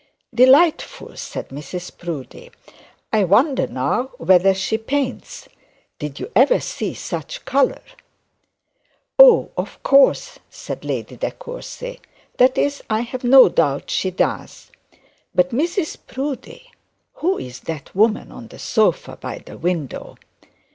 [0.33, 2.49] 'Delightful,' said Mrs Proudie;
[3.13, 5.47] 'I wonder now whether she paints.
[5.99, 7.83] Did you ever see such colour?'
[9.19, 11.99] 'Oh, of course,' said Lady De Courcy;
[12.37, 14.71] 'that is, I have no doubt she does.
[15.35, 16.71] But, Mrs Proudie,
[17.21, 20.17] who is that woman on the sofa by the window?